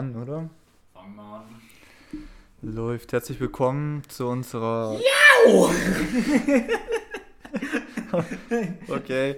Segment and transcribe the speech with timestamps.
[0.00, 0.48] an, oder?
[0.94, 1.44] Fangen wir an.
[2.62, 3.12] Läuft.
[3.12, 4.98] Herzlich willkommen zu unserer.
[5.46, 5.70] Au!
[8.88, 9.36] Okay.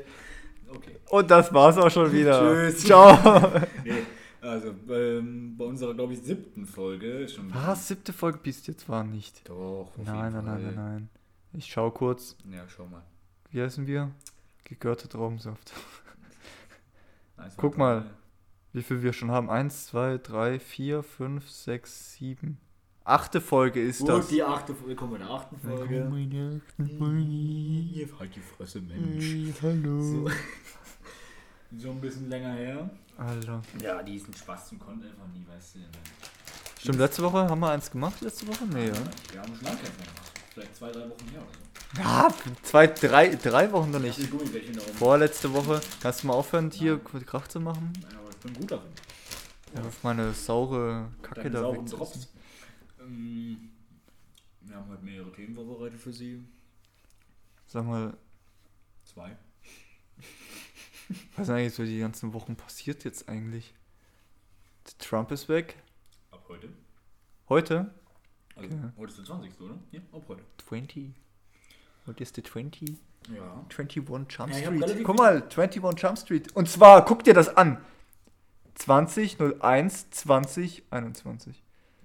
[0.68, 0.96] Okay.
[1.10, 2.40] Und das war's auch schon wieder.
[2.40, 2.84] Tschüss.
[2.84, 3.60] Ciao.
[3.84, 4.02] Nee,
[4.40, 7.28] also ähm, bei unserer, glaube ich, siebten Folge.
[7.28, 7.88] Schon Was?
[7.88, 9.46] Siebte Folge bis jetzt war nicht.
[9.48, 11.08] Doch, auf Nein, nein, nein, nein, nein.
[11.52, 12.36] Ich schau kurz.
[12.50, 13.02] Ja, schau mal.
[13.50, 14.10] Wie heißen wir?
[14.64, 15.72] Gegörte Traubensaft.
[17.58, 18.06] Guck mal.
[18.72, 19.50] Wie viel wir schon haben?
[19.50, 22.58] Eins, zwei, drei, vier, fünf, sechs, sieben.
[23.04, 24.28] Achte Folge ist Gut, das.
[24.28, 24.94] die achte Folge.
[24.94, 26.08] Kommen wir in der achten Folge.
[26.08, 26.60] Folge.
[28.18, 29.54] Halt die Fresse, Mensch.
[29.60, 30.00] Hallo.
[30.00, 30.30] So.
[31.78, 32.90] so ein bisschen länger her.
[33.18, 33.60] Alter.
[33.82, 35.80] Ja, diesen Spaß zum konnte einfach nie, weißt du.
[36.80, 38.64] Stimmt, letzte Woche haben wir eins gemacht, letzte Woche?
[38.72, 38.94] Nee, ja.
[39.32, 40.32] Wir haben schon lange gemacht.
[40.54, 42.00] Vielleicht zwei, drei Wochen her oder so.
[42.00, 42.28] Ja,
[42.62, 44.18] zwei, drei, drei Wochen noch nicht.
[44.98, 45.80] Vorletzte Woche.
[46.00, 47.92] Kannst du mal aufhören, hier Krach zu machen?
[48.00, 48.90] Nein, aber bin gut darin.
[49.74, 52.26] Ja, auf meine saure Kacke Deine da sauren.
[53.00, 53.70] Ähm,
[54.60, 56.44] wir haben heute mehrere Themen vorbereitet für Sie.
[57.66, 58.16] Sag mal,
[59.04, 59.36] Zwei.
[61.36, 63.74] was ist eigentlich so die ganzen Wochen passiert jetzt eigentlich?
[64.98, 65.76] Trump ist weg.
[66.30, 66.68] Ab heute.
[67.48, 67.94] Heute?
[68.54, 68.78] Also, Okay.
[68.96, 69.60] heute ist der 20.
[69.60, 69.78] oder?
[69.90, 70.42] Ja, ab heute.
[70.68, 71.10] 20.
[72.06, 72.96] Heute ist der 20.
[73.34, 73.64] Ja.
[73.68, 74.82] 21 Jump Ja, Street.
[74.82, 76.52] relativ Guck mal, 21 Jump Street.
[76.56, 77.78] Und zwar, guck dir das an.
[78.74, 81.62] 20, 01, 20, 21.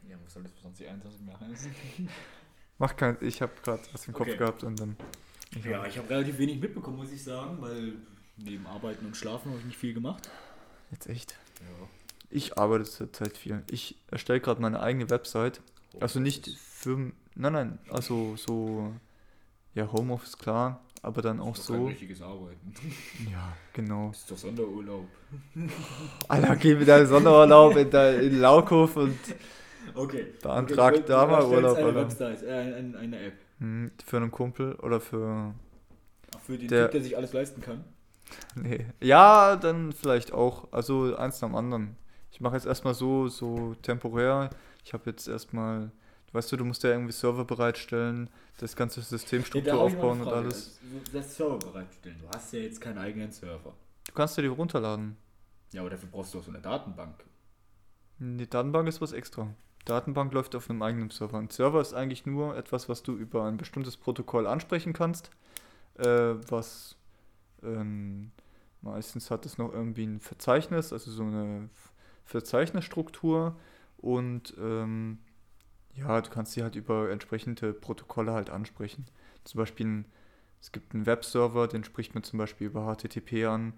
[0.10, 1.72] Ja, was soll das für 2021 mehr heißen?
[2.80, 4.38] Mach kein, ich habe gerade was im Kopf Okay.
[4.38, 4.96] gehabt und dann.
[5.56, 7.94] Ich Ja, ich habe relativ wenig mitbekommen, muss ich sagen, weil
[8.38, 10.30] neben Arbeiten und Schlafen habe ich nicht viel gemacht.
[10.92, 11.32] Jetzt echt.
[11.62, 11.88] Ja.
[12.30, 13.64] Ich arbeite zurzeit viel.
[13.72, 15.62] Ich erstelle gerade meine eigene Website.
[16.00, 17.12] Also nicht für.
[17.36, 18.94] Nein, nein, also so.
[19.74, 21.86] Ja, Homeoffice klar, aber dann auch doch kein so.
[21.88, 22.74] richtiges Arbeiten.
[23.32, 24.10] Ja, genau.
[24.10, 25.08] Das ist doch Sonderurlaub.
[26.28, 29.18] Alter, geh wieder Sonderurlaub in, der, in Laukhof und
[29.96, 30.28] Okay.
[30.44, 31.96] Beantragt okay, da mal Urlaub, Eine?
[31.96, 33.34] Website, äh, eine, eine App.
[33.60, 35.54] hm, für einen Kumpel oder für.
[36.36, 37.86] Ach, für den Der- Typ, der sich alles leisten kann.
[38.56, 38.86] Nee.
[39.00, 40.68] Ja, dann vielleicht auch.
[40.74, 41.96] Also eins nach dem anderen.
[42.32, 44.50] Ich mache jetzt erstmal so, so temporär.
[44.84, 45.92] Ich habe jetzt erstmal.
[46.34, 50.28] Weißt du, du musst ja irgendwie Server bereitstellen, das ganze Systemstruktur da eine aufbauen und
[50.28, 50.80] alles.
[50.84, 52.18] Also, Das Server bereitstellen.
[52.20, 53.74] Du hast ja jetzt keinen eigenen Server.
[54.06, 55.16] Du kannst dir die runterladen.
[55.72, 57.24] Ja, aber dafür brauchst du auch so eine Datenbank.
[58.20, 59.54] Die Datenbank ist was extra.
[59.86, 61.38] Datenbank läuft auf einem eigenen Server.
[61.38, 65.30] Ein Server ist eigentlich nur etwas, was du über ein bestimmtes Protokoll ansprechen kannst,
[65.98, 66.06] äh,
[66.50, 66.98] was
[67.64, 68.32] ähm,
[68.82, 71.70] meistens hat es noch irgendwie ein Verzeichnis, also so eine
[72.26, 73.56] Verzeichnisstruktur
[73.98, 75.20] und ähm,
[75.98, 79.06] ja, du kannst sie halt über entsprechende Protokolle halt ansprechen.
[79.44, 80.06] Zum Beispiel, ein,
[80.62, 83.74] es gibt einen Webserver, den spricht man zum Beispiel über HTTP an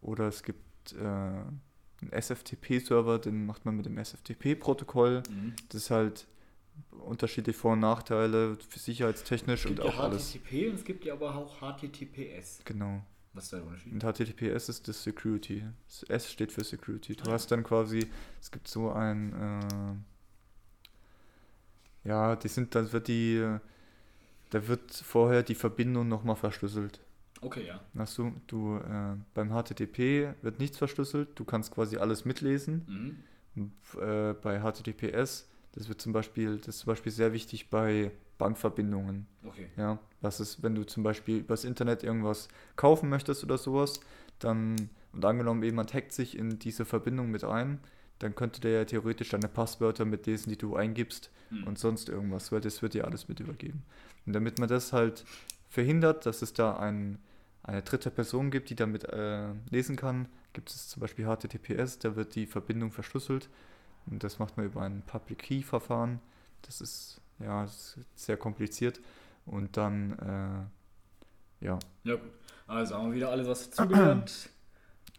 [0.00, 5.22] oder es gibt äh, einen SFTP-Server, den macht man mit dem SFTP-Protokoll.
[5.28, 5.54] Mhm.
[5.68, 6.26] Das ist halt
[7.04, 10.32] unterschiedliche Vor- und Nachteile für sicherheitstechnisch Es und gibt ja auch alles.
[10.32, 12.60] HTTP und es gibt ja aber auch HTTPS.
[12.64, 13.02] Genau.
[13.32, 13.92] Was ist da der Unterschied?
[13.92, 15.62] Und HTTPS ist das Security.
[15.86, 17.14] Das S steht für Security.
[17.14, 18.08] Du hast dann quasi,
[18.40, 19.94] es gibt so ein, äh,
[22.04, 23.44] ja, die sind, dann wird die,
[24.50, 27.00] da wird vorher die Verbindung nochmal verschlüsselt.
[27.42, 27.80] Okay, ja.
[27.96, 32.84] Hast du, du, äh, beim HTTP wird nichts verschlüsselt, du kannst quasi alles mitlesen.
[32.86, 33.16] Mhm.
[33.56, 38.12] Und, äh, bei HTTPS, das wird zum Beispiel, das ist zum Beispiel sehr wichtig bei
[38.38, 39.26] Bankverbindungen.
[39.44, 39.68] Okay.
[39.76, 44.00] Ja, was ist, wenn du zum Beispiel übers Internet irgendwas kaufen möchtest oder sowas,
[44.38, 47.80] dann, und angenommen jemand hackt sich in diese Verbindung mit ein,
[48.20, 51.64] dann könnte der ja theoretisch deine Passwörter mitlesen, die du eingibst Mhm.
[51.64, 53.82] und sonst irgendwas, weil das wird dir alles mit übergeben.
[54.24, 55.24] Und damit man das halt
[55.68, 57.18] verhindert, dass es da ein,
[57.64, 62.14] eine dritte Person gibt, die damit äh, lesen kann, gibt es zum Beispiel HTTPS, da
[62.14, 63.48] wird die Verbindung verschlüsselt
[64.06, 66.20] und das macht man über ein Public Key Verfahren.
[66.62, 69.00] Das ist ja das ist sehr kompliziert
[69.46, 70.68] und dann
[71.60, 72.30] äh, ja Ja, gut.
[72.68, 74.50] Also haben wir wieder alles was dazugelernt.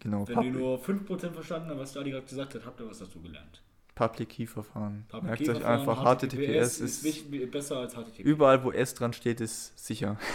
[0.02, 3.00] Genau Wenn ihr nur 5% verstanden habt, was Dadi gerade gesagt hat, habt ihr was
[3.00, 3.62] dazugelernt.
[3.96, 5.06] Public Key Verfahren.
[5.10, 8.20] Public Merkt Key euch Verfahren, einfach, HTTPS ist wich- besser als HTTP.
[8.24, 10.18] überall, wo S dran steht, ist sicher.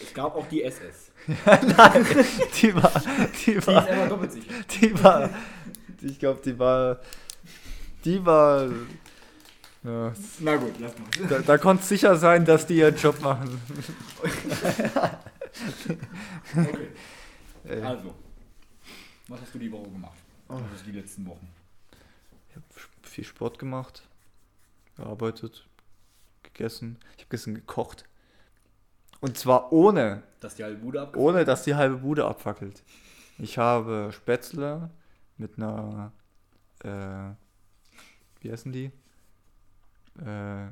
[0.00, 1.10] Es gab auch die SS.
[1.44, 2.06] Nein,
[2.62, 2.92] die war,
[3.44, 4.52] die Die ist war, einfach doppelt sicher.
[4.80, 5.30] die war,
[6.00, 7.00] ich glaube, die war,
[8.04, 8.68] die war,
[9.82, 11.28] ja, Na gut, lass mal.
[11.28, 13.60] da, da konnte es sicher sein, dass die ihren Job machen.
[16.56, 16.88] Okay.
[17.64, 18.14] Ey, Also,
[19.28, 20.18] was hast du die Woche gemacht?
[20.48, 20.54] Oh.
[20.54, 21.48] Also die letzten Wochen.
[22.50, 22.64] Ich habe
[23.02, 24.02] viel Sport gemacht,
[24.96, 25.66] gearbeitet,
[26.42, 26.98] gegessen.
[27.16, 28.04] Ich habe gestern gekocht.
[29.20, 32.82] Und zwar ohne, Dass die halbe Bude abgefahren ohne dass die halbe Bude abfackelt.
[33.38, 34.90] Ich habe Spätzle
[35.36, 36.12] mit einer
[36.80, 37.30] äh,
[38.40, 38.92] wie heißen die?
[40.24, 40.68] Äh,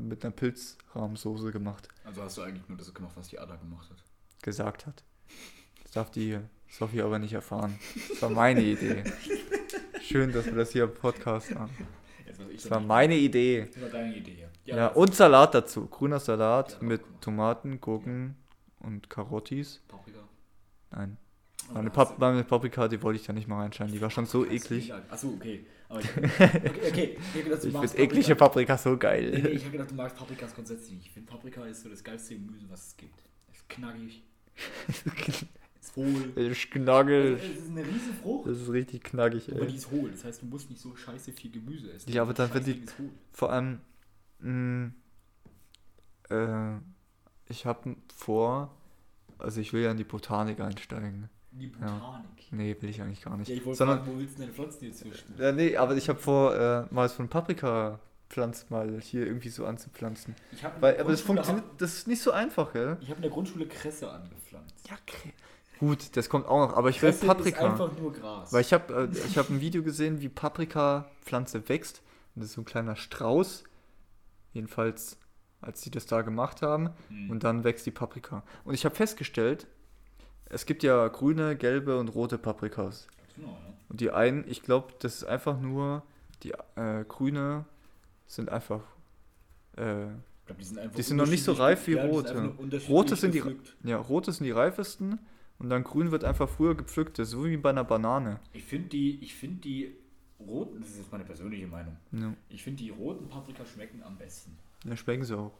[0.00, 3.88] mit einer Pilzrahmsoße gemacht, Also hast du eigentlich nur das gemacht, was die Ada gemacht
[3.90, 4.02] hat.
[4.42, 5.04] gesagt hat.
[5.88, 6.38] Das darf die
[6.68, 7.78] Sophie aber nicht erfahren.
[8.10, 9.04] Das war meine Idee.
[10.02, 11.70] Schön, dass wir das hier im Podcast haben.
[12.52, 13.68] Das war meine Idee.
[13.72, 14.46] Das war deine Idee.
[14.66, 15.86] Ja, Ja, und Salat dazu.
[15.86, 17.00] Grüner Salat Ja, mit.
[17.22, 18.36] Tomaten, Gurken
[18.80, 19.80] und Karottis.
[19.88, 20.18] Paprika.
[20.90, 21.16] Nein.
[21.72, 23.94] Meine, Pap meine Paprika, die wollte ich da nicht mal reinschneiden.
[23.94, 24.92] Die war schon so eklig.
[25.10, 25.64] Achso, okay.
[25.88, 27.18] Aber ich, okay, okay.
[27.34, 29.46] Ich, gedacht, Ich finde eklige Paprika so Nee, nee, geil.
[29.54, 31.06] ich habe gedacht, du magst Paprikas grundsätzlich nicht.
[31.06, 33.18] Ich finde Paprika ist so das geilste Gemüse, was es gibt.
[33.50, 34.22] Es ist knackig,
[35.88, 36.32] ist hohl.
[36.36, 37.34] Ich Also, knaggel.
[37.34, 39.76] es ist eine riesen Frucht, Das ist richtig knackig, aber die ey.
[39.76, 40.10] ist hohl.
[40.10, 42.10] Das heißt, du musst nicht so scheiße viel Gemüse essen.
[42.12, 42.94] Ja, aber dann, Scheiße die- ist.
[43.32, 43.80] Vor allem,
[44.40, 44.90] mh,
[46.30, 46.76] äh,
[47.48, 48.74] ich habe vor,
[49.38, 51.28] also ich will ja in die Botanik einsteigen.
[51.50, 52.26] Die Botanik.
[52.50, 53.48] Nee, will ich eigentlich gar nicht.
[53.48, 55.34] Ja, ich wollte Sondern, fragen, wo willst du deine Pflanzen jetzt züchten?
[55.38, 59.64] ja, nee, aber ich habe vor, äh, mal so ein Paprika-Pflanz mal hier irgendwie so
[59.66, 60.34] anzupflanzen.
[60.80, 62.96] Weil, aber das funktioniert, das ist nicht so einfach, gell?
[63.00, 64.88] Ich habe in der Grundschule Kresse angepflanzt.
[64.88, 65.32] Ja, okay.
[65.78, 67.64] Gut, das kommt auch noch, aber ich will Kresse ist Paprika.
[67.72, 68.52] einfach nur Gras.
[68.52, 72.02] Weil ich habe äh, ich hab ein Video gesehen, wie Paprika-Pflanze wächst.
[72.34, 73.64] Und das ist so ein kleiner Strauß.
[74.52, 75.18] Jedenfalls,
[75.60, 76.90] als sie das da gemacht haben.
[77.08, 77.30] Hm.
[77.30, 78.42] Und dann wächst die Paprika.
[78.64, 79.66] Und ich habe festgestellt,
[80.46, 83.06] es gibt ja grüne, gelbe und rote Paprikas.
[83.36, 83.56] Genau?
[83.88, 86.02] Und die einen, ich glaube, das ist einfach nur,
[86.42, 87.64] die äh, grüne
[88.26, 88.80] sind einfach,
[89.76, 90.06] äh,
[90.46, 92.86] glaub, die sind, einfach Die sind noch nicht so reif wie unterschiedlich- rote.
[92.88, 95.18] Rote sind die- ja, rote sind die reifesten.
[95.58, 98.38] Und dann grün wird einfach früher gepflückt, das ist so wie bei einer Banane.
[98.52, 99.92] Ich finde die, ich finde die
[100.38, 101.96] roten, das ist jetzt meine persönliche Meinung.
[102.12, 104.56] Ja, Ich finde die roten Paprika schmecken am besten.
[104.84, 105.52] ja schmecken sie auch.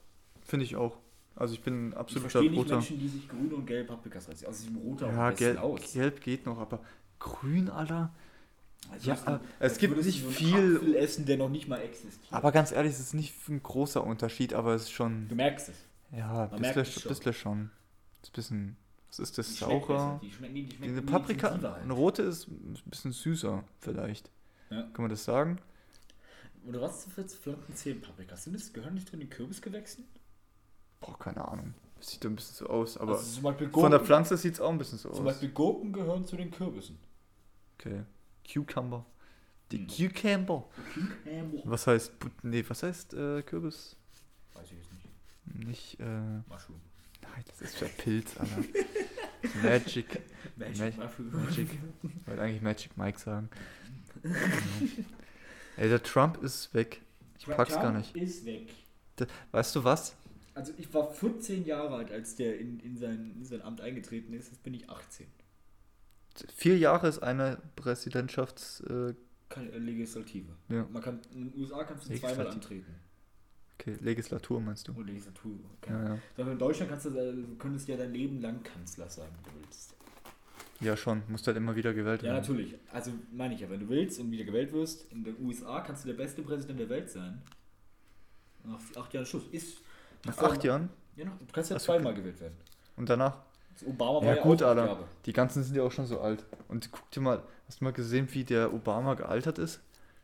[0.43, 0.97] Finde ich auch.
[1.35, 2.77] Also ich bin ein Ich absoluter verstehe nicht roter.
[2.77, 4.47] Menschen, die sich grüne und gelbe Paprikas reißen.
[4.47, 5.93] Aus diesem roter Ja, gelb, aus.
[5.93, 6.81] gelb geht noch, aber
[7.19, 8.11] grün, Alter.
[8.91, 12.33] Als Ja, du- es gibt nicht so viel- Apfel essen, der noch nicht mal existiert.
[12.33, 15.29] Aber ganz ehrlich, es ist nicht ein großer Unterschied, aber es ist schon.
[15.29, 15.77] du merkst es.
[16.17, 17.09] Ja, Man bisschen, es schon.
[17.09, 17.71] bisschen schon.
[18.21, 18.77] Das ist bisschen.
[19.08, 19.49] Was ist das?
[19.49, 19.55] Die.
[19.55, 20.20] Saurer?
[20.22, 21.82] Die schmecken, die schmecken Diese Paprika, intensiver halt.
[21.84, 24.31] eine rote ist ein bisschen süßer, vielleicht.
[24.70, 24.82] Ja.
[24.82, 25.58] Kann man das sagen?
[26.66, 28.44] Oder was für Pflanzen zählen Paprikas?
[28.44, 30.05] Sind das, gehören nicht drin in Kürbisgewächsen?
[31.00, 31.75] Boah, keine Ahnung.
[31.96, 34.55] Das sieht ein bisschen so aus, aber also zum Beispiel von der Gurken- Pflanze sieht
[34.55, 35.25] es auch ein bisschen so Zum aus.
[35.32, 36.99] Beispiel Gurken gehören zu den Kürbissen.
[37.78, 38.02] Okay.
[38.52, 39.05] Cucumber.
[39.72, 39.87] Die Hm.
[40.12, 40.69] Cucumber.
[40.94, 41.62] Cucumber.
[41.64, 42.12] Was heißt,
[42.43, 43.96] nee, was heißt äh, Kürbis?
[44.55, 45.66] Weiß ich jetzt nicht.
[45.66, 46.81] Nicht, äh, Mushroom.
[47.46, 48.56] Das ist der Pilz, Alter.
[49.62, 50.20] Magic.
[50.56, 51.44] Magic Ma- Mushroom.
[51.44, 51.69] Magic.
[52.02, 53.49] Ich wollte eigentlich Magic Mike sagen.
[54.25, 54.31] Ja.
[55.76, 57.02] Ey, der Trump ist weg.
[57.38, 58.17] Ich pack's gar nicht.
[58.17, 58.73] ist weg.
[59.52, 60.17] Weißt du was?
[60.55, 64.32] Also ich war 14 Jahre alt, als der in, in, sein, in sein Amt eingetreten
[64.32, 64.49] ist.
[64.49, 65.26] Jetzt bin ich 18.
[66.55, 68.81] Vier Jahre ist eine Präsidentschafts...
[68.81, 69.14] Äh,
[69.49, 70.52] Keine äh, Legislative.
[70.69, 70.87] Ja.
[70.91, 72.93] Man kann, in den USA kannst du zweimal antreten.
[73.81, 74.95] Okay, Legislatur meinst du?
[74.97, 75.53] Oh, Legislatur.
[75.81, 75.93] Okay.
[75.93, 76.19] Ja, ja.
[76.37, 79.53] Sondern in Deutschland kannst du, äh, du könntest ja dein Leben lang Kanzler sein, wenn
[79.53, 79.95] du willst.
[80.81, 81.23] ja, schon.
[81.29, 82.41] Musst halt immer wieder gewählt Ja, werden.
[82.41, 82.75] natürlich.
[82.93, 86.05] Also meine ich ja, wenn du willst und wieder gewählt wirst, in den USA kannst
[86.05, 87.43] du der beste Präsident der Welt sein.
[88.65, 89.45] Nach acht Jahren Schluss.
[89.53, 89.79] Ist.
[90.25, 90.89] Nach acht Jahren?
[91.17, 92.57] Ja, noch, du kannst ja zweimal gewählt werden.
[92.97, 93.39] Und danach?
[93.73, 95.05] Also Obama war Ja, ja, gut, Alter.
[95.27, 96.45] Die ganzen sind ja auch schon so alt.
[96.69, 99.81] Und guck dir mal, hast du mal gesehen, wie der Obama gealtert ist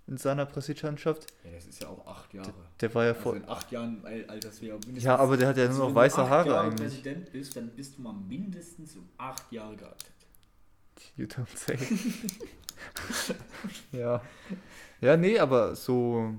[0.06, 1.26] in seiner Präsidentschaft?
[1.44, 2.52] Ja, das ist ja auch acht Jahre.
[2.80, 3.36] Der war ja Also vor.
[3.36, 5.04] in acht Jahren al- alters wäre mindestens.
[5.04, 6.80] Ja, aber der hat ja also nur wenn noch du weiße acht Haare Jahre eigentlich.
[6.90, 10.04] Präsident bist, dann bist du mal mindestens um acht Jahre gealtert.
[11.16, 11.78] You don't say.
[13.92, 14.20] ja.
[15.00, 16.34] Ja, nee, aber so.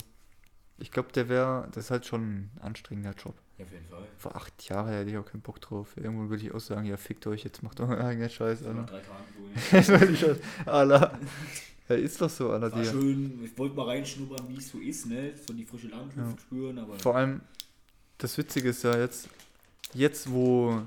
[0.78, 1.68] Ich glaube, der wäre.
[1.72, 3.36] Das ist halt schon ein anstrengender Job.
[3.58, 4.04] Ja, auf jeden Fall.
[4.18, 5.96] Vor acht Jahren hätte ich auch keinen Bock drauf.
[5.96, 8.92] Irgendwo würde ich auch sagen, ja, fickt euch, jetzt macht doch euren eigenen Scheiß, nach
[8.92, 9.02] Alter.
[9.72, 10.40] drei Tagen.
[10.66, 11.20] Alter.
[11.88, 12.72] Ja, ist doch so, Alter.
[12.72, 15.34] War schön, ich wollte mal reinschnuppern, wie es so ist, ne?
[15.46, 16.38] So die frische Landluft Ja.
[16.40, 16.98] spüren, aber.
[17.00, 17.42] vor allem,
[18.18, 19.30] das Witzige ist ja jetzt,
[19.94, 20.82] jetzt wo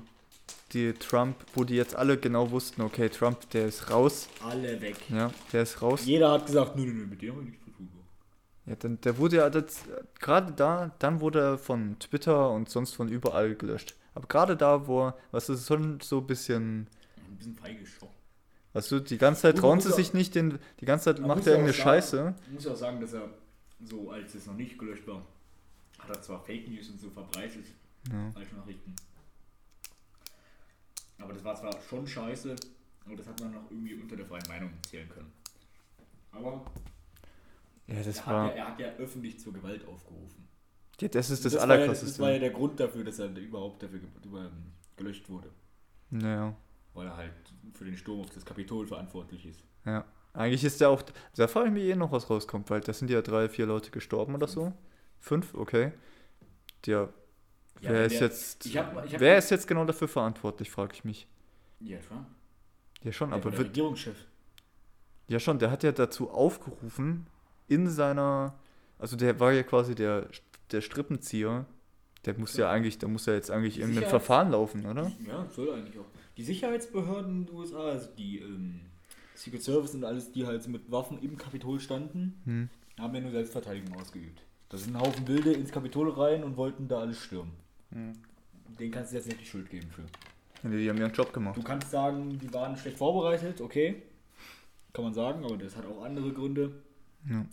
[0.73, 4.97] die Trump, wo die jetzt alle genau wussten, okay, Trump, der ist raus, alle weg.
[5.09, 6.01] ja, der ist raus.
[6.05, 7.89] Jeder hat gesagt, nö, nö, nö, mit dem haben wir nichts zu tun.
[8.65, 9.79] Ja, dann, der wurde ja das,
[10.19, 13.95] gerade da, dann wurde er von Twitter und sonst von überall gelöscht.
[14.15, 16.87] Aber gerade da, wo, er- was ist schon so ein bisschen,
[17.29, 17.85] Ein bisschen feige
[18.73, 21.73] du, die ganze Zeit trauen sie sich nicht, den, die ganze Zeit macht er irgendeine
[21.73, 22.35] Scheiße.
[22.47, 23.29] Ich muss ja auch sagen, dass er
[23.83, 25.25] so, als es noch nicht gelöscht war,
[25.99, 27.65] hat er zwar Fake News und so verbreitet,
[28.11, 28.31] Ja.
[28.31, 28.95] falsche Nachrichten.
[31.19, 32.55] Aber das war zwar schon scheiße,
[33.05, 35.31] aber das hat man noch irgendwie unter der freien Meinung zählen können.
[36.31, 36.65] Aber
[37.87, 40.47] Ja, das er, war, hat ja, er hat ja öffentlich zur Gewalt aufgerufen.
[41.01, 42.21] ja, das ist das, war ja, das Allerkrasseste.
[42.21, 44.51] war ja der Grund dafür, dass er überhaupt dafür über,
[44.95, 45.49] gelöscht wurde.
[46.11, 46.55] Naja,
[46.99, 47.31] Weil er halt
[47.75, 49.63] für den Sturm auf das Kapitol verantwortlich ist.
[49.85, 50.03] ja.
[50.33, 51.01] Eigentlich ist der auch.
[51.35, 53.89] Da frage ich mich eh noch, was rauskommt, weil da sind ja drei, vier Leute
[53.89, 54.73] gestorben oder so.
[55.19, 55.91] Fünf, okay.
[56.85, 57.09] Der.
[57.81, 58.65] Ja, wer wenn ist der- jetzt.
[58.65, 61.27] Ich hab- ich hab- wer ist jetzt genau dafür verantwortlich, frage ich mich.
[61.79, 62.27] Ja, Trump.
[63.01, 63.59] Ja, schon, Der aber der.
[63.61, 64.17] Regierungschef.
[65.29, 67.25] Ja, schon, der hat ja dazu aufgerufen,
[67.67, 68.53] in seiner.
[68.99, 70.27] Also der war ja quasi der,
[70.71, 71.65] der Strippenzieher.
[72.25, 72.71] Der muss ja, Ja.
[72.71, 75.11] eigentlich, da muss ja jetzt eigentlich irgendein Sicherheits- Verfahren laufen, oder?
[75.25, 76.05] Ja, soll eigentlich auch.
[76.39, 78.79] Die Sicherheitsbehörden in den USA, also die ähm,
[79.35, 82.69] Secret Service und alles, die halt mit Waffen im Kapitol standen, Hm.
[82.97, 84.41] haben ja nur Selbstverteidigung ausgeübt.
[84.69, 87.51] Da sind ein Haufen Wilde ins Kapitol rein und wollten da alles stürmen.
[87.91, 90.05] Den kannst du jetzt nicht die Schuld geben für.
[90.69, 91.57] Die, die haben ihren Job gemacht.
[91.57, 94.01] Du kannst sagen, die waren schlecht vorbereitet, okay.
[94.93, 96.71] Kann man sagen, aber das hat auch andere Gründe.
[97.29, 97.45] Ja.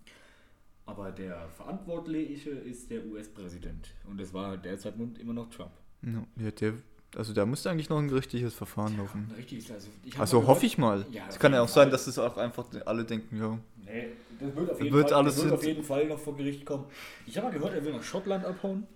[0.85, 3.95] Aber der Verantwortliche ist der US-Präsident.
[4.09, 5.73] Und das war derzeit immer noch Trump.
[6.03, 6.75] Ja, der,
[7.17, 9.31] also da müsste eigentlich noch ein gerichtliches Verfahren laufen.
[9.37, 11.07] Richtig, also ich hab Also mal hoffe gehört- ich mal.
[11.11, 11.91] Ja, es kann ja auch sein, Fall.
[11.91, 13.59] dass es auch einfach alle denken, ja.
[13.85, 14.09] Nee,
[14.39, 16.85] das wird auf jeden, Wird Fall, das wird auf jeden Fall noch vor Gericht kommen.
[17.27, 18.87] Ich habe mal gehört, er will nach Schottland abhauen.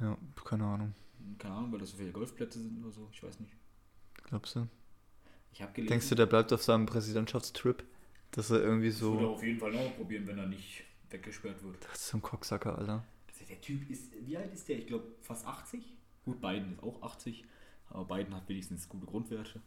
[0.00, 0.94] Ja, keine Ahnung.
[1.38, 3.08] Keine Ahnung, weil das so viele Golfplätze sind oder so.
[3.12, 3.52] Ich weiß nicht.
[4.24, 4.66] Glaubst du?
[5.52, 7.84] Ich habe gelesen, Denkst du, der bleibt auf seinem Präsidentschaftstrip?
[8.30, 9.28] Dass er irgendwie das würde er so.
[9.34, 11.76] auf jeden Fall noch probieren, wenn er nicht weggesperrt wird.
[11.90, 13.04] Das ist so ein Cocksacker, Alter.
[13.48, 14.76] Der Typ ist, wie alt ist der?
[14.78, 15.82] Ich glaube fast 80.
[16.28, 17.42] Gut, Biden ist auch 80.
[17.88, 19.62] Aber Biden hat wenigstens gute Grundwerte.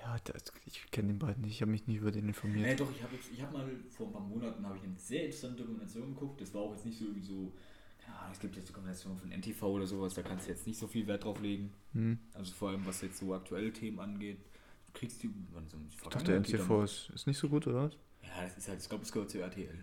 [0.00, 1.54] Ja, das, ich kenne den beiden nicht.
[1.54, 2.78] Ich habe mich nie über den informiert.
[2.78, 5.56] doch, ich habe jetzt, ich habe mal vor ein paar Monaten ich eine sehr interessante
[5.56, 6.40] Dokumentation geguckt.
[6.40, 7.52] Das war auch jetzt nicht so irgendwie so,
[7.98, 10.78] keine Ahnung, es gibt jetzt Dokumentationen von NTV oder sowas, da kannst du jetzt nicht
[10.78, 11.72] so viel Wert drauf legen.
[11.94, 12.20] Hm.
[12.32, 14.38] Also vor allem, was jetzt so aktuelle Themen angeht.
[14.86, 17.94] Du kriegst die, wann so Ich dachte, NTV ist, ist nicht so gut, oder was?
[18.22, 19.82] Ja, das ist halt, ich glaube, es gehört zu RTL.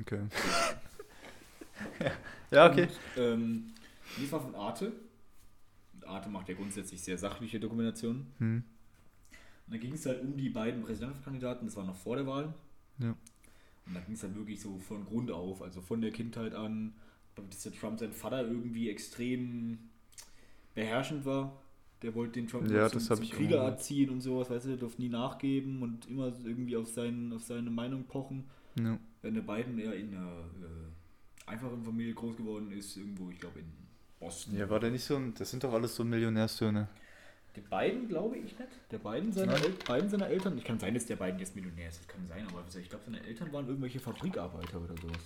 [0.00, 0.28] Okay.
[2.52, 2.88] ja, okay.
[3.16, 3.74] Und, ähm,
[4.30, 4.92] war von Arte.
[6.08, 8.26] Arte macht ja grundsätzlich sehr sachliche Dokumentationen.
[8.38, 8.64] Hm.
[9.66, 12.54] Und da ging es halt um die beiden Präsidentschaftskandidaten, das war noch vor der Wahl.
[12.98, 13.14] Ja.
[13.86, 16.94] Und da ging es halt wirklich so von Grund auf, also von der Kindheit an,
[17.34, 19.78] dass der Trump sein Vater irgendwie extrem
[20.74, 21.60] beherrschend war.
[22.02, 24.68] Der wollte den Trump Ja, zum, das zum auch Krieger erziehen und sowas, weißt du,
[24.70, 28.44] der durfte nie nachgeben und immer irgendwie auf, seinen, auf seine Meinung pochen.
[28.78, 28.98] Ja.
[29.22, 33.60] Wenn der Biden eher in einer äh, einfachen Familie groß geworden ist, irgendwo, ich glaube
[33.60, 33.85] in
[34.20, 34.56] Boston.
[34.56, 35.34] ja, war der nicht so ein.
[35.38, 36.88] Das sind doch alles so Millionärstöne.
[37.54, 38.56] Der beiden glaube ich nicht.
[38.90, 39.54] Der beiden seiner.
[39.54, 42.26] El beiden seiner Eltern, ich kann sein, dass der beiden jetzt Millionär ist, das kann
[42.26, 45.18] sein, aber ich glaube, seine Eltern waren irgendwelche Fabrikarbeiter oder sowas.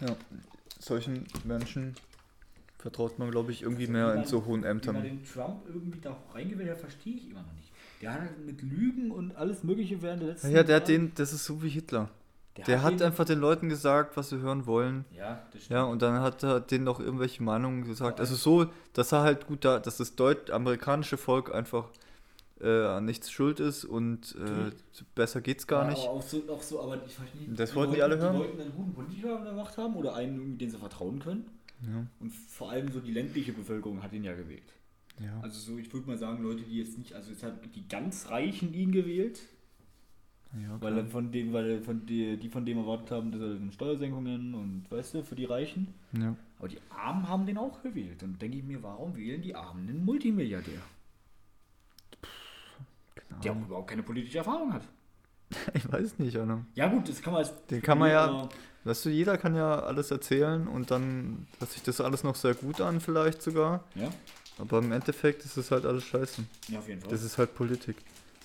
[0.00, 0.16] Ja.
[0.80, 1.94] Solchen Menschen
[2.78, 5.02] vertraut man, glaube ich, irgendwie Also mehr wie in man- so hohen Wie man Ämtern.
[5.02, 7.70] den Trump irgendwie da reingewählt hat, verstehe ich immer noch nicht.
[8.02, 11.12] Der hat halt mit Lügen und alles Mögliche während der letzten Ja, der hat den,
[11.14, 12.10] das ist so wie Hitler.
[12.64, 15.04] Der hat den- einfach den Leuten gesagt, was sie hören wollen.
[15.14, 15.70] Ja, das stimmt.
[15.76, 18.20] Ja, und dann hat er denen noch irgendwelche Meinungen gesagt.
[18.20, 21.90] Also so, dass er halt gut da, dass das deut amerikanische Volk einfach
[22.60, 24.70] äh, an nichts schuld ist und äh,
[25.14, 26.00] besser geht's gar Ja, nicht.
[26.02, 27.60] Aber auch so, auch so, aber ich verstehe nicht.
[27.60, 28.32] Das wollten die alle hören?
[28.34, 31.46] Die wollten einen guten Politiker an der Macht haben oder einen, den sie vertrauen können.
[31.86, 34.72] Ja, Und vor allem so die ländliche Bevölkerung hat ihn ja gewählt.
[35.20, 35.38] ja.
[35.42, 38.30] Also so, ich würde mal sagen, Leute, die jetzt nicht, also jetzt hat die ganz
[38.30, 39.40] Reichen ihn gewählt,
[40.54, 43.72] ja weil er von dem, weil von die, die von dem erwartet haben, dass er
[43.72, 45.88] Steuersenkungen und weißt du, für die Reichen.
[46.12, 46.34] ja.
[46.58, 48.22] Aber die Armen haben den auch gewählt.
[48.22, 50.80] Und denke ich mir, warum wählen die Armen einen Multimilliardär,
[53.14, 54.82] Keine der auch überhaupt keine politische Erfahrung hat?
[55.74, 56.64] Ich weiß nicht, Alter.
[56.74, 58.48] Ja gut, das kann man als Den kann man ja-
[58.84, 62.54] Weißt du, jeder kann ja alles erzählen und dann hört sich das alles noch sehr
[62.54, 63.82] gut an, vielleicht sogar.
[63.96, 64.08] Ja,
[64.58, 66.42] Aber im Endeffekt ist es halt alles scheiße.
[66.68, 67.10] ja, auf jeden Fall.
[67.10, 67.96] Das ist halt Politik.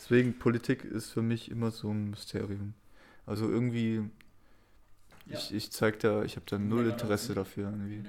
[0.02, 2.74] Deswegen, Politik ist für mich immer so ein Mysterium.
[3.28, 4.10] Also irgendwie,
[5.28, 5.38] Ja.
[5.38, 8.04] ich, ich zeig da, ich habe da null Interesse dafür irgendwie.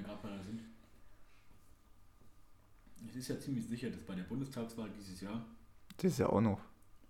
[3.07, 5.45] Es ist ja ziemlich sicher, dass bei der Bundestagswahl dieses Jahr
[5.97, 6.59] Das ist ja auch noch.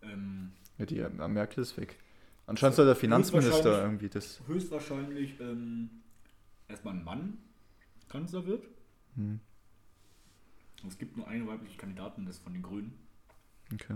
[0.02, 1.98] ähm, Ja, die ja, Merkel ist weg.
[2.46, 4.42] Anscheinend soll der Finanzminister irgendwie das.
[4.48, 5.90] höchstwahrscheinlich ähm,
[6.68, 7.38] erstmal ein Mann
[8.10, 8.68] Kanzler wird.
[9.16, 9.40] Hm,
[10.86, 12.94] es gibt nur eine weibliche Kandidatin, das ist von den Grünen.
[13.74, 13.96] okay.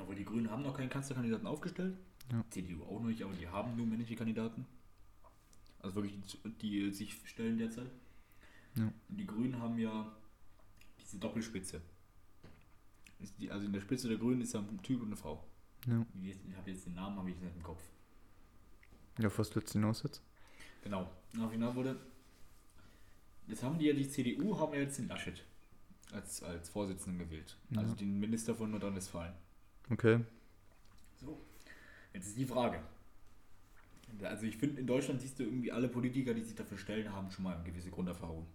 [0.00, 1.96] Aber die Grünen haben noch keinen Kanzlerkandidaten aufgestellt.
[2.32, 2.44] Ja.
[2.50, 4.66] CDU auch noch nicht, aber die haben nur männliche Kandidaten.
[5.80, 6.14] Also wirklich,
[6.44, 7.90] die, die sich stellen derzeit.
[8.76, 8.92] Ja.
[9.08, 10.10] Die Grünen haben ja
[11.00, 11.80] diese Doppelspitze.
[13.50, 15.44] Also in der Spitze der Grünen ist ja ein Typ und eine Frau.
[15.86, 16.04] Ja.
[16.22, 17.82] Ich habe jetzt den Namen, habe ich nicht im Kopf.
[19.18, 20.22] Ja, willst du hinaus jetzt?
[20.82, 21.10] Genau.
[21.40, 21.96] Auf jeden wurde.
[23.46, 25.44] Jetzt haben die ja die CDU, haben ja jetzt den Laschet
[26.12, 27.56] als, als Vorsitzenden gewählt.
[27.76, 27.96] Also Ja.
[27.96, 29.34] den Minister von Nordrhein-Westfalen.
[29.90, 30.20] Okay.
[31.20, 31.38] So.
[32.14, 32.80] Jetzt ist die Frage.
[34.22, 37.30] Also ich finde, in Deutschland siehst du irgendwie alle Politiker, die sich dafür stellen, haben
[37.30, 38.46] schon mal eine gewisse Grunderfahrung.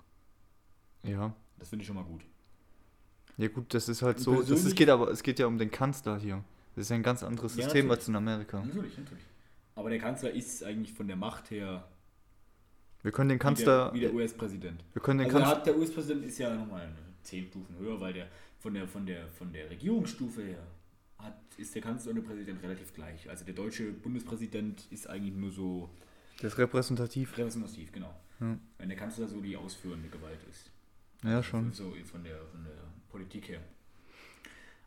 [1.03, 1.33] Ja.
[1.57, 2.21] Das finde ich schon mal gut.
[3.37, 4.35] Ja gut, das ist halt Und so.
[4.39, 6.43] Das persönlich- geht aber, es geht ja um den Kanzler hier.
[6.75, 7.99] Das ist ein ganz anderes Ja, System natürlich.
[7.99, 8.61] als in Amerika.
[8.63, 9.23] Natürlich, natürlich.
[9.75, 11.87] Aber der Kanzler ist eigentlich von der Macht her
[13.01, 13.85] Wir können den Kanzler.
[13.85, 14.83] der, wie der US-Präsident.
[14.93, 15.63] wir können den Also er Kanzler.
[15.63, 16.89] der US-Präsident ist ja nochmal
[17.23, 18.27] zehn Stufen höher, weil der
[18.59, 20.63] von der von der von der Regierungsstufe her
[21.25, 23.29] hat, ist der Kanzler und der Präsident relativ gleich.
[23.29, 25.89] Also der deutsche Bundespräsident ist eigentlich nur so
[26.41, 27.37] Der ist repräsentativ.
[27.37, 28.13] repräsentativ, genau.
[28.39, 30.71] Ja, Wenn der Kanzler so die ausführende Gewalt ist.
[31.23, 31.71] ja schon.
[31.71, 32.73] So von der, von der
[33.09, 33.59] Politik her.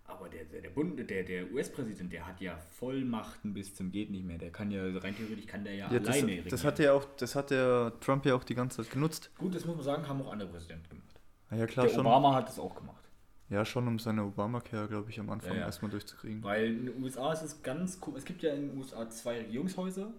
[0.04, 4.10] Aber der, der, der, Bund, der, der US-Präsident, der hat ja Vollmachten bis zum geht
[4.10, 4.38] nicht mehr.
[4.38, 6.66] Der kann ja, rein theoretisch kann der ja, Ja, das, alleine das regieren.
[6.66, 9.30] hat ja auch, das hat der Trump ja auch die ganze Zeit genutzt.
[9.36, 11.20] Gut, das muss man sagen, haben auch andere Präsidenten gemacht.
[11.50, 12.06] Ja klar der schon.
[12.06, 13.07] Obama hat das auch gemacht.
[13.50, 15.66] Ja schon, um seine Obamacare, glaube ich, am Anfang Ja, ja.
[15.66, 16.42] erstmal durchzukriegen.
[16.42, 18.16] Weil in den USA ist es ganz cool.
[18.16, 20.12] Es gibt ja in den USA zwei Regierungshäuser,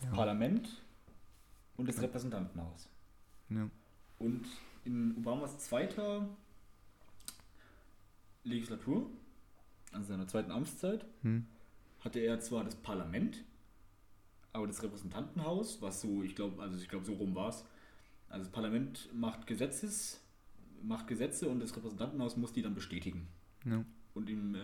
[0.00, 0.10] das.
[0.12, 0.82] Parlament
[1.76, 2.88] und das Repräsentantenhaus.
[3.48, 3.68] Ja.
[4.18, 4.46] Und
[4.84, 6.28] in Obamas zweiter
[8.44, 9.10] Legislatur,
[9.92, 11.46] also seiner zweiten Amtszeit, Hm.
[12.00, 13.42] hatte er zwar das Parlament,
[14.52, 17.64] aber das Repräsentantenhaus, was so, ich glaube, also ich glaube, so rum war es.
[18.28, 20.20] Also das Parlament macht Gesetzes,
[20.86, 23.28] macht Gesetze und das Repräsentantenhaus muss die dann bestätigen.
[23.64, 23.84] Ja.
[24.14, 24.58] Und im äh,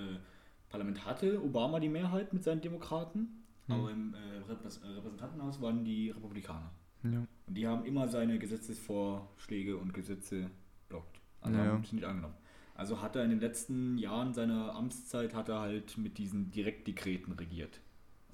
[0.69, 3.39] Parlament hatte Obama die Mehrheit mit seinen Demokraten,
[3.69, 3.75] Mhm.
[3.75, 6.73] aber im äh, äh, Repräsentantenhaus waren die Republikaner.
[7.05, 7.27] Ja.
[7.47, 10.51] Und die haben immer seine Gesetzesvorschläge und Gesetze
[10.89, 11.21] blockt.
[11.41, 12.35] Also Ja, haben es nicht angenommen.
[12.75, 17.33] Also hat er in den letzten Jahren seiner Amtszeit hat er halt mit diesen Direktdekreten
[17.35, 17.81] regiert.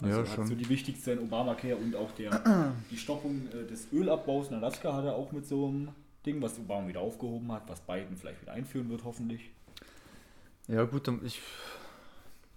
[0.01, 0.47] Also Ja, hat schon.
[0.47, 5.05] so die wichtigsten Obamacare und auch der, die Stoppung äh, des Ölabbaus in Alaska hat
[5.05, 5.89] er auch mit so einem
[6.27, 9.51] Ding, was Obama wieder aufgehoben hat, was Biden vielleicht wieder einführen wird, hoffentlich.
[10.67, 11.41] ja gut, dann ich.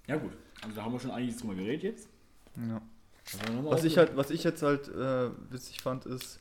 [0.07, 2.07] Ja gut, also da haben wir schon einiges drüber geredet jetzt.
[2.55, 2.81] Ja.
[3.47, 6.39] Haben Was ich halt, was ich jetzt halt äh, witzig fand, ist,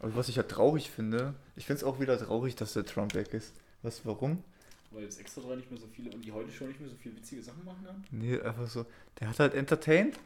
[0.00, 3.14] also was ich halt traurig finde, ich finde es auch wieder traurig, dass der Trump
[3.14, 3.54] weg ist.
[3.82, 4.42] Was, warum?
[4.90, 6.96] Weil jetzt extra drei nicht mehr so viele und die heute schon nicht mehr so
[6.96, 8.04] viele witzige Sachen machen kann.
[8.10, 8.84] Nee, einfach so,
[9.20, 10.18] der hat halt entertained.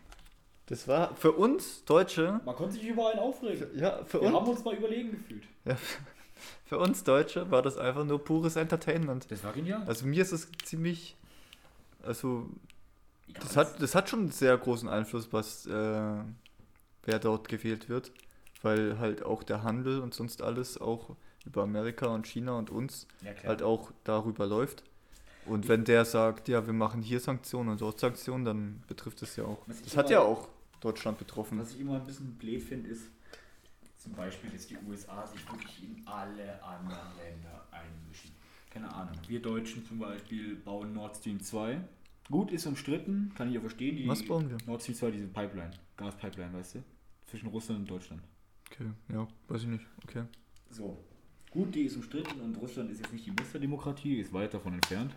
[0.69, 3.69] Das war für uns Deutsche, Man konnte sich über einen aufregen.
[3.75, 5.45] ja, für Wir uns, haben uns mal überlegen gefühlt.
[5.65, 5.77] ja,
[6.67, 9.31] für uns Deutsche war das einfach nur pures Entertainment.
[9.31, 9.83] Das war genial.
[9.87, 11.17] Also mir ist es ziemlich,
[12.03, 12.49] also
[13.41, 15.71] das hat, das hat schon einen sehr großen Einfluss, was äh,
[17.05, 18.13] wer dort gewählt wird,
[18.63, 23.07] weil halt auch der Handel und sonst alles auch über Amerika und China und uns
[23.23, 24.85] ja, halt auch darüber läuft.
[25.47, 29.37] Und wenn der sagt, ja, wir machen hier Sanktionen und dort Sanktionen, dann betrifft es
[29.37, 29.59] ja auch.
[29.83, 30.47] Das hat ja auch
[30.81, 31.59] Deutschland betroffen.
[31.59, 33.11] Was ich immer ein bisschen blöd finde, ist
[33.97, 38.31] zum Beispiel, dass die USA sich wirklich in alle anderen Länder einmischen.
[38.71, 39.17] Keine Ahnung.
[39.27, 41.81] Wir Deutschen zum Beispiel bauen Nord Stream 2.
[42.31, 43.97] Gut, ist umstritten, kann ich ja verstehen.
[43.97, 44.59] Die Was bauen wir?
[44.67, 46.85] Nord Stream 2, diese Pipeline, Gaspipeline, weißt du?
[47.27, 48.23] Zwischen Russland und Deutschland.
[48.71, 49.87] Okay, ja, weiß ich nicht.
[50.05, 50.25] Okay.
[50.71, 51.03] So.
[51.51, 55.15] Gut, die ist umstritten und Russland ist jetzt nicht die Musterdemokratie, ist weit davon entfernt.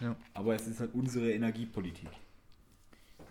[0.00, 0.16] Ja.
[0.32, 2.08] Aber es ist halt unsere Energiepolitik.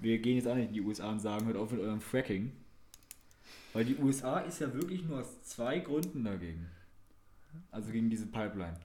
[0.01, 2.51] Wir gehen jetzt auch nicht in die USA und sagen, hört auf mit eurem Fracking.
[3.73, 6.67] Weil die USA ist ja wirklich nur aus zwei Gründen dagegen.
[7.71, 8.77] Also gegen diese Pipeline.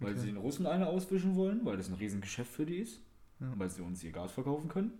[0.00, 0.20] Weil Okay.
[0.20, 3.00] sie den Russen eine auswischen wollen, weil das ein Riesengeschäft für die ist.
[3.40, 3.52] Ja.
[3.56, 4.92] Weil sie uns ihr Gas verkaufen können.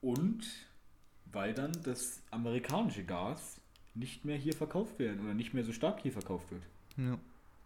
[0.00, 0.44] Und
[1.32, 3.60] weil dann das amerikanische Gas
[3.94, 6.62] nicht mehr hier verkauft werden oder nicht mehr so stark hier verkauft wird.
[6.96, 7.18] Ja.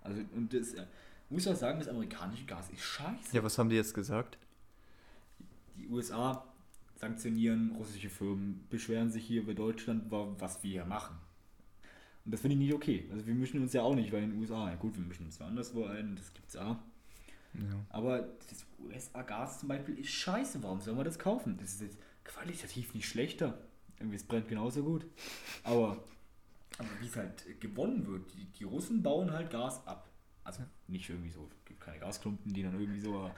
[0.02, 0.84] Also, und das, äh,
[1.30, 3.34] muss ich auch sagen, das amerikanische Gas ist scheiße.
[3.36, 4.38] ja, was haben die jetzt gesagt?
[5.78, 6.44] Die USA
[6.96, 11.16] sanktionieren russische Firmen, beschweren sich hier über Deutschland, wa- was wir hier machen.
[12.24, 13.08] Und das finde ich nicht okay.
[13.12, 14.68] Also wir mischen uns ja auch nicht bei den USA.
[14.68, 16.76] Ja gut, wir mischen uns anderswo ein, das gibt's auch.
[17.54, 17.62] Ja.
[17.90, 20.62] Aber das USA-Gas zum Beispiel ist scheiße.
[20.62, 21.56] Warum soll man das kaufen?
[21.58, 23.58] Das ist jetzt qualitativ nicht schlechter.
[23.98, 25.06] Irgendwie, es brennt genauso gut.
[25.64, 26.04] Aber,
[26.78, 30.07] aber wie es halt gewonnen wird, die, die Russen bauen halt Gas ab.
[30.48, 33.30] Also nicht irgendwie so, es gibt keine Gasklumpen, die dann irgendwie so,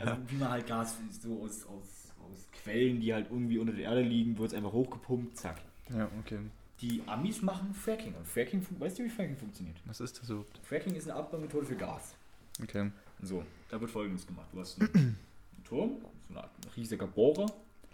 [0.00, 3.84] also wie man halt Gas so aus, aus, aus Quellen, die halt irgendwie unter der
[3.84, 5.60] Erde liegen, wird es einfach hochgepumpt, zack.
[5.90, 6.40] Ja, okay.
[6.80, 9.76] Die Amis machen Fracking und Fracking, weißt du, wie Fracking funktioniert?
[9.84, 10.58] Was ist das überhaupt?
[10.64, 12.16] Fracking ist eine Abbaumethode für Gas.
[12.60, 12.90] Okay.
[13.22, 14.48] So, da wird folgendes gemacht.
[14.52, 15.98] Du hast einen, einen Turm,
[16.28, 17.46] so eine Art riesiger Bohrer,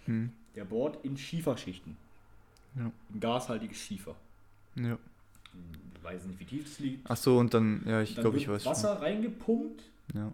[0.06, 0.32] Hm.
[0.54, 1.94] der bohrt in Schieferschichten.
[2.74, 2.90] Ja.
[3.12, 4.16] In gashaltiges Schiefer.
[4.76, 4.98] Ja.
[6.02, 7.08] Weiß nicht, wie tief das liegt.
[7.10, 8.72] Ach so, und dann, ja, ich glaube, ich weiß schon.
[8.72, 9.82] Wasser reingepumpt,
[10.14, 10.32] Ja.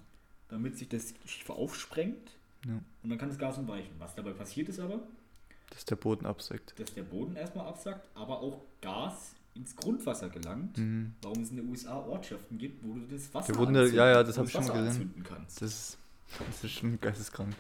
[0.49, 2.31] damit sich das Schiefer aufsprengt.
[2.67, 2.81] Ja.
[3.03, 3.91] Und dann kann das Gas entweichen.
[3.99, 5.01] Was dabei passiert ist aber,
[5.71, 6.75] Dass der Boden absackt.
[6.81, 10.79] dass der Boden erstmal absackt, aber auch Gas ins Grundwasser gelangt.
[10.79, 11.15] Mhm.
[11.23, 14.23] Warum es in den USA Ortschaften gibt, wo du das Wasser Der Wunder- ja, ja,
[14.23, 15.25] das wo hab ich schon gesehen.
[15.25, 15.61] kannst.
[15.61, 15.99] Das ist,
[16.49, 17.55] das ist schon geisteskrank.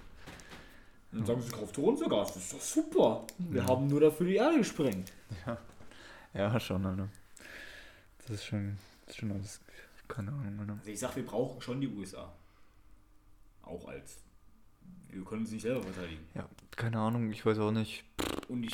[1.12, 3.26] Und dann sagen sie, kauft unser Gas, das ist doch super.
[3.38, 3.68] Wir Ja.
[3.68, 5.12] haben nur dafür die Erde gesprengt.
[6.34, 7.08] Ja, schon, Alter.
[8.28, 9.60] Das ist schon, das ist schon alles,
[10.06, 10.72] keine Ahnung, Alter.
[10.78, 12.32] Also ich sag, wir brauchen schon die USA.
[13.62, 14.18] Auch als
[15.10, 16.20] Wir können uns nicht selber verteidigen.
[16.34, 18.04] Ja, keine Ahnung, ich weiß auch nicht.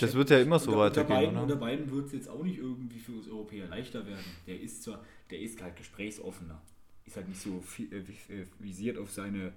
[0.01, 1.43] Das wird ja immer so unter, weitergehen, Unter beiden, oder?
[1.43, 4.25] unter beiden wird es jetzt auch nicht irgendwie für uns Europäer leichter werden.
[4.47, 6.61] Der ist zwar, der ist halt gesprächsoffener.
[7.07, 9.53] Ist halt nicht so äh, äh, visiert auf seine,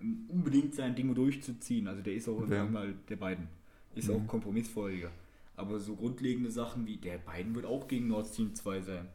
[0.00, 1.86] um unbedingt sein Ding durchzuziehen.
[1.88, 3.48] Also der ist auch, wir mal, der beiden.
[3.94, 4.14] Ist Mhm.
[4.16, 5.10] auch kompromissfreudiger.
[5.56, 9.08] Aber so grundlegende Sachen wie, der Biden wird auch gegen Nord Stream 2 sein.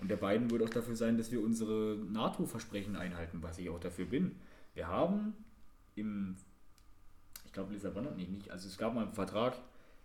[0.00, 3.80] Und der Biden wird auch dafür sein, dass wir unsere NATO-Versprechen einhalten, was ich auch
[3.80, 4.36] dafür bin.
[4.74, 5.34] Wir haben
[5.96, 6.36] im,
[7.44, 9.58] ich glaube Lissabon, nee, nicht, also es gab mal einen Vertrag,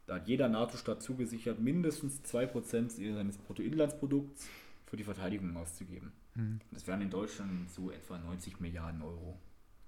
[0.08, 4.48] da hat jeder NATO-Staat zugesichert, mindestens 2% seines Bruttoinlandsprodukts
[4.88, 6.12] für die Verteidigung auszugeben.
[6.34, 9.38] Hm, Das wären in Deutschland so etwa 90 Milliarden Euro.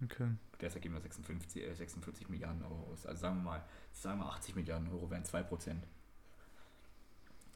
[0.04, 0.30] okay.
[0.62, 3.06] Derzeit geben wir 56, äh, 46 Milliarden Euro aus.
[3.06, 5.76] Also sagen wir mal, sagen wir 80 Milliarden Euro wären 2%.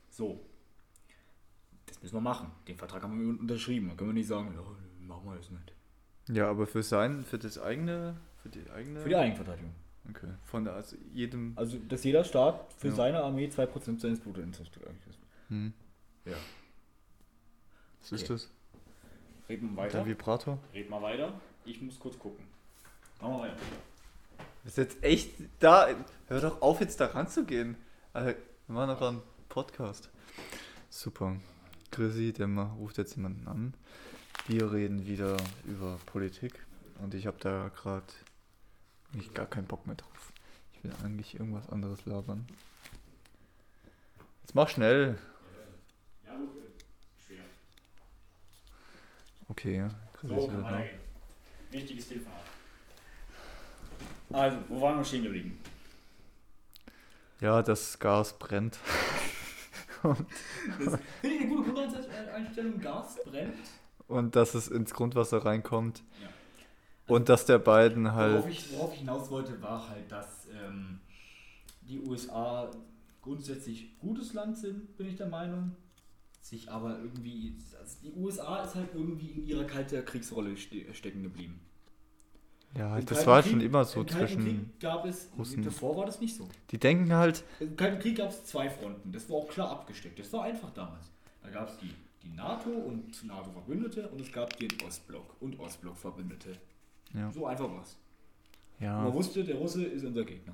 [0.09, 0.43] So.
[2.01, 2.51] Müssen wir machen.
[2.67, 3.89] Den Vertrag haben wir unterschrieben.
[3.89, 4.61] Da können wir nicht sagen, ja,
[5.05, 5.73] machen wir das nicht.
[6.29, 9.01] Ja, aber für sein, für das eigene, für die eigene.
[9.01, 9.73] Für die Eigenverteidigung.
[10.09, 10.29] Okay.
[10.45, 11.53] Von der, also jedem.
[11.55, 12.95] Also, dass jeder Staat für Ja.
[12.95, 15.19] seine Armee 2% seines Bruttoinlandsprodukts ist.
[15.49, 15.73] Hm.
[16.25, 16.33] Ja.
[18.01, 18.33] Was ist Okay.
[18.33, 18.49] das?
[19.49, 20.59] Reden wir Der Vibrator?
[20.73, 21.33] Reden wir weiter.
[21.65, 22.45] Ich muss kurz gucken.
[23.21, 23.55] Machen wir weiter.
[24.63, 25.87] Das ist jetzt echt da.
[26.27, 27.75] Hör doch auf, jetzt da ranzugehen.
[28.13, 28.29] Also,
[28.67, 30.09] wir machen noch einen Podcast.
[30.89, 31.35] Super.
[31.91, 33.73] Chrissy, der ruft jetzt jemanden an.
[34.47, 36.65] Wir reden wieder über Politik.
[36.99, 38.05] Und ich habe da gerade
[39.13, 40.31] nicht gar keinen Bock mehr drauf.
[40.73, 42.47] Ich will eigentlich irgendwas anderes labern.
[44.41, 45.17] Jetzt mach schnell.
[46.25, 46.49] Ja, gut.
[47.25, 47.43] Schwer.
[49.47, 49.89] Okay, ja.
[50.13, 50.83] Chrissy So, ist wieder da.
[51.71, 52.39] Wichtiges Telefonat.
[54.31, 55.59] Also, wo waren wir stehen geblieben?
[57.39, 58.77] Ja, das Gas brennt.
[60.01, 63.55] Finde ich eine gute Grundeinstellung, Gas brennt.
[64.07, 66.03] Und dass es ins Grundwasser reinkommt.
[66.21, 66.29] Ja.
[67.15, 68.37] Und dass der beiden halt.
[68.37, 70.99] Worauf ich, worauf ich hinaus wollte, war halt, dass ähm,
[71.81, 72.69] die USA
[73.21, 75.75] grundsätzlich gutes Land sind, bin ich der Meinung.
[76.41, 77.57] Sich aber irgendwie.
[77.79, 81.59] Also die USA ist halt irgendwie in ihrer kalten Kriegsrolle ste stecken geblieben.
[82.77, 84.43] Ja, Im das war Krieg- schon immer so Im zwischen.
[84.43, 85.29] Krieg gab es.
[85.37, 85.63] Russen.
[85.63, 86.47] Davor war das nicht so.
[86.71, 89.11] Die denken halt, Im Kalten Krieg gab es zwei Fronten.
[89.11, 90.19] Das war auch klar abgesteckt.
[90.19, 91.05] Das war einfach damals.
[91.41, 91.91] Da gab es die,
[92.23, 96.57] die NATO und NATO-Verbündete und es gab den Ostblock und Ostblock-Verbündete.
[97.15, 97.97] ja, So einfach war's.
[98.79, 100.53] ja, Man wusste, der Russe ist unser Gegner.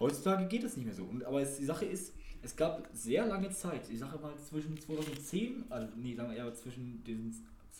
[0.00, 1.04] Heutzutage geht es nicht mehr so.
[1.04, 4.76] Und, aber es, die Sache ist, es gab sehr lange Zeit, ich sage mal zwischen
[4.80, 7.32] 2010, also nee, sagen wir eher zwischen dem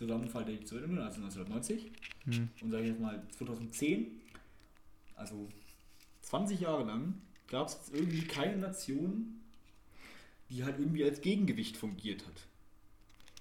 [0.03, 1.91] Zusammenfall der Sowjetunion, also 1990,
[2.25, 4.21] hm, und sage ich jetzt mal 2010,
[5.17, 5.49] also
[6.23, 7.15] 20 Jahre lang,
[7.49, 9.41] gab es irgendwie keine Nation,
[10.51, 12.47] die halt irgendwie als Gegengewicht fungiert hat.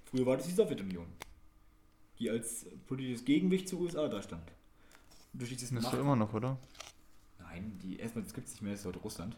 [0.06, 1.08] Früher war das die Sowjetunion,
[2.20, 4.44] die als politisches Gegengewicht zur USA da stand.
[5.34, 6.58] Durch dieses das ist immer noch, oder?
[7.40, 9.36] Nein, die erstmal, das gibt es nicht mehr, das ist heute Russland.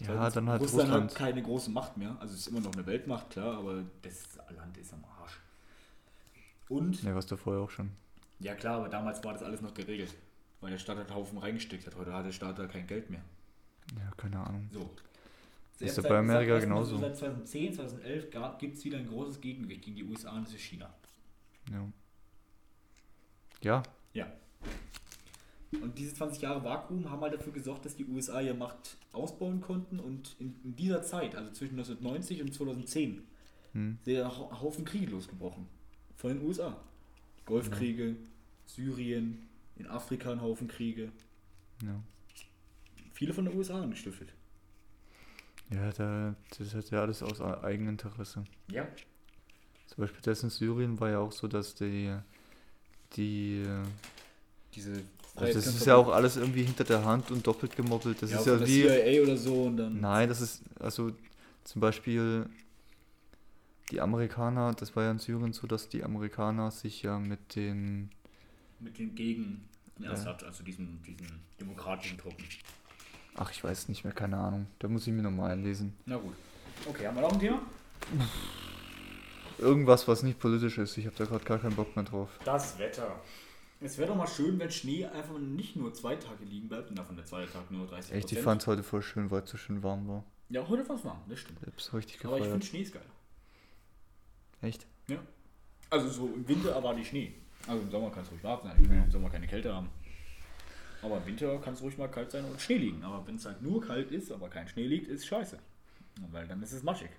[0.00, 1.10] Ja, Zweitens, dann halt Russland Russland.
[1.10, 2.16] hat keine große Macht mehr.
[2.18, 5.38] Also es ist immer noch eine Weltmacht, klar, aber das Land ist am Arsch.
[6.68, 7.90] Und, Ja, was da vorher auch schon.
[8.40, 10.14] ja klar, aber damals war das alles noch geregelt.
[10.60, 11.96] Weil der Staat hat einen Haufen reingesteckt hat.
[11.96, 13.22] Heute hat der Staat da kein Geld mehr.
[13.98, 14.68] Ja, keine Ahnung.
[14.72, 14.88] So.
[15.80, 16.98] Ist seit- bei Amerika seit- genauso.
[16.98, 20.60] Seit 2010, 2011 gibt es wieder ein großes Gegengewicht gegen die USA und das ist
[20.62, 20.88] China.
[21.72, 21.88] Ja.
[23.62, 23.82] Ja,
[24.14, 24.26] Ja.
[25.80, 29.60] Und diese 20 Jahre Vakuum haben halt dafür gesorgt, dass die USA ihre Macht ausbauen
[29.62, 33.22] konnten und in, in dieser Zeit, also zwischen 1990 und 2010,
[33.72, 35.66] hm, sind ja Hau- Haufen Kriege losgebrochen.
[36.22, 36.76] Von den USA.
[37.46, 38.14] Golfkriege,
[38.64, 41.10] Syrien, in Afrika ein Haufen Kriege.
[41.82, 42.00] ja.
[43.12, 44.28] Viele von den USA angestiftet.
[45.70, 48.44] Ja, da, das hat ja alles aus Eigeninteresse.
[48.70, 48.86] Ja.
[49.86, 52.16] Zum Beispiel das in Syrien war ja auch so, dass die,
[53.16, 53.64] die,
[54.74, 55.02] Diese
[55.34, 58.22] also das ist ja auch alles irgendwie hinter der Hand und doppelt gemoppelt.
[58.22, 60.00] Das ja, ist ja wie, CIA oder so und dann.
[60.00, 61.10] nein, das ist, also
[61.64, 62.46] zum Beispiel
[63.92, 68.10] die Amerikaner, das war ja in Syrien so, dass die Amerikaner sich ja mit den,
[68.80, 70.10] Mit den Gegen Ja.
[70.12, 71.26] Assad, also diesen, diesen
[71.60, 72.44] demokratischen Truppen.
[73.36, 75.94] ach, ich weiß nicht mehr, keine Ahnung, da muss ich mir nochmal einlesen.
[76.06, 76.34] Na gut.
[76.88, 77.60] Okay, haben wir noch ein Thema?
[79.58, 82.30] Irgendwas, was nicht politisch ist, ich habe da gerade gar keinen Bock mehr drauf.
[82.44, 83.20] Das Wetter.
[83.80, 86.98] Es wäre doch mal schön, wenn Schnee einfach nicht nur zwei Tage liegen bleibt und
[86.98, 89.50] davon der zweite Tag nur 30 Echt, ich fand es heute voll schön, weil es
[89.50, 90.24] so schön warm war.
[90.48, 91.58] Ja, heute war es warm, das stimmt.
[91.62, 92.64] Ich hab's richtig Aber ich finde gefeiert.
[92.64, 93.02] Schnee ist geil.
[94.62, 94.86] Echt?
[95.08, 95.18] Ja.
[95.90, 97.34] Also so im Winter erwarte ich Schnee.
[97.66, 98.76] Also im Sommer kann es ruhig warm sein.
[98.80, 99.88] Ich will im Sommer keine Kälte haben.
[101.02, 103.02] Aber im Winter kann es ruhig mal kalt sein und Schnee liegen.
[103.02, 105.58] Aber wenn es halt nur kalt ist, aber kein Schnee liegt, ist scheiße.
[106.30, 107.10] Weil dann ist es matschig.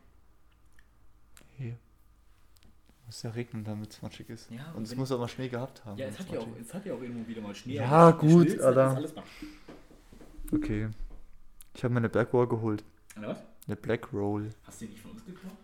[1.58, 1.78] Hier.
[3.06, 4.50] Muss ja regnen, damit es matschig ist.
[4.50, 5.98] Ja, und es muss aber Schnee gehabt haben.
[5.98, 7.76] Ja, es hat ja, auch, es hat ja auch irgendwo wieder mal Schnee.
[7.76, 9.04] Ja, aber gut, geschmilzt, Alter.
[10.52, 10.90] Okay.
[11.74, 12.84] Ich habe mir eine Black Roll geholt.
[13.18, 13.44] Oder was?
[13.68, 14.50] Eine Black Roll.
[14.64, 15.58] Hast du die nicht von uns geklaut?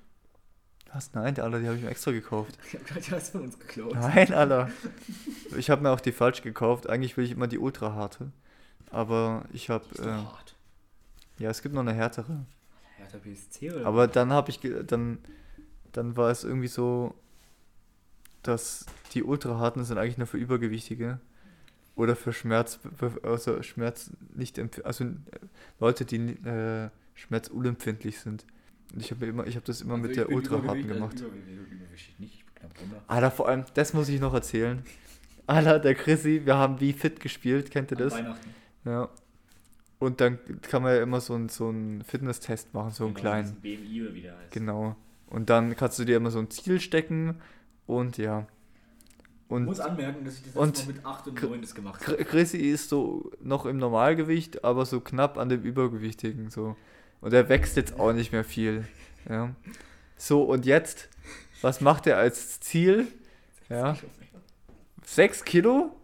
[0.94, 1.14] Was?
[1.14, 2.58] Nein, die Alter, die habe ich mir extra gekauft.
[2.68, 3.94] Ich hab gedacht, du hast von uns geklaut.
[3.96, 4.70] Nein, Alter.
[5.58, 6.88] Ich habe mir auch die falsch gekauft.
[6.90, 8.32] Eigentlich will ich immer die ultra harte.
[8.92, 9.86] Aber ich habe.
[9.96, 10.56] Die Äh, hart.
[11.40, 12.46] ja, es gibt noch eine härtere.
[12.98, 13.86] Hertha BSC oder?
[13.86, 14.60] Aber dann habe ich.
[14.88, 15.18] Dann,
[15.92, 17.16] dann war es irgendwie so,
[18.44, 21.20] dass die ultra harten sind eigentlich nur für Übergewichtige.
[21.96, 22.80] Oder für Schmerz.
[23.24, 24.60] Also Schmerz nicht.
[24.86, 25.10] Also äh,
[25.80, 28.46] Leute, die äh, schmerzunempfindlich sind.
[28.94, 30.88] Und ich habe immer, ich habe das immer Also mit ich der ultra harten übergewichtig-
[30.94, 31.12] gemacht.
[31.14, 33.04] Also übergewichtig nicht, ich bin knapp.
[33.08, 34.84] Alter, vor allem, das muss ich noch erzählen.
[35.48, 38.14] Alter, der Chrissy, wir haben wie fit gespielt, kennt ihr An das?
[38.14, 38.50] Weihnachten.
[38.86, 39.10] Ja.
[40.00, 43.22] Und dann kann man ja immer so einen so einen Fitnesstest machen, so einen Genau,
[43.30, 43.62] kleinen.
[43.62, 44.52] diesen BMI oder wie der heißt.
[44.52, 44.96] Genau.
[45.28, 47.36] Und dann kannst du dir immer so ein Ziel stecken
[47.86, 48.48] und ja.
[49.48, 52.08] Ich Und muss anmerken, dass ich das und mit 8 und Chri- 9 das gemacht
[52.08, 52.24] habe.
[52.24, 56.76] Chrissy ist so noch im Normalgewicht, aber so knapp an dem Übergewichtigen so.
[57.22, 58.88] Und er wächst jetzt auch nicht mehr viel.
[59.30, 59.54] Ja.
[60.18, 61.10] So, und jetzt,
[61.62, 63.08] was macht er als Ziel?
[63.70, 63.98] Ja.
[65.04, 65.96] 6 Kilo?